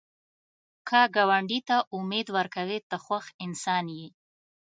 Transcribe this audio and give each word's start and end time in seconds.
که 0.87 1.01
ګاونډي 1.15 1.59
ته 1.67 1.77
امید 1.97 2.27
ورکوې، 2.37 2.79
ته 2.89 2.97
خوښ 3.05 3.25
انسان 3.45 3.85
یې 3.97 4.07